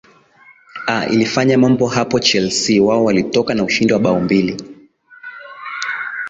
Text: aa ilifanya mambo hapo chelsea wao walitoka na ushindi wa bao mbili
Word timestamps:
aa 0.87 1.05
ilifanya 1.07 1.57
mambo 1.57 1.87
hapo 1.87 2.19
chelsea 2.19 2.83
wao 2.83 3.05
walitoka 3.05 3.53
na 3.53 3.63
ushindi 3.63 3.93
wa 3.93 3.99
bao 3.99 4.19
mbili 4.19 4.57